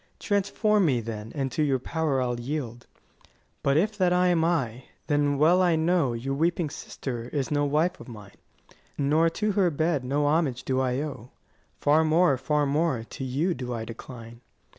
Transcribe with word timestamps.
Transform 0.17 0.83
me, 0.87 0.99
then, 0.99 1.31
and 1.35 1.51
to 1.51 1.61
your 1.61 1.77
power 1.77 2.19
I'll 2.23 2.39
yield. 2.39 2.87
40 3.61 3.61
But 3.61 3.77
if 3.77 3.95
that 3.99 4.11
I 4.11 4.29
am 4.29 4.43
I, 4.43 4.85
then 5.05 5.37
well 5.37 5.61
I 5.61 5.75
know 5.75 6.13
Your 6.13 6.33
weeping 6.33 6.71
sister 6.71 7.29
is 7.31 7.51
no 7.51 7.65
wife 7.65 7.99
of 7.99 8.07
mine, 8.07 8.33
Nor 8.97 9.29
to 9.29 9.51
her 9.51 9.69
bed 9.69 10.03
no 10.03 10.25
homage 10.25 10.63
do 10.63 10.79
I 10.81 11.01
owe: 11.01 11.29
Far 11.79 12.03
more, 12.03 12.35
far 12.39 12.65
more 12.65 13.03
to 13.11 13.23
you 13.23 13.53
do 13.53 13.75
I 13.75 13.85
decline. 13.85 14.41